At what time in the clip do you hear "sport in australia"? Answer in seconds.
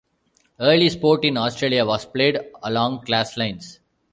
0.89-1.85